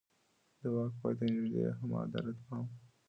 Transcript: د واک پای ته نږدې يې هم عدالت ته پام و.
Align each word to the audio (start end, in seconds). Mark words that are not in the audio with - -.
د 0.59 0.61
واک 0.73 0.91
پای 0.99 1.13
ته 1.19 1.23
نږدې 1.35 1.59
يې 1.65 1.71
هم 1.79 1.89
عدالت 2.05 2.35
ته 2.37 2.43
پام 2.47 2.63
و. 2.67 2.69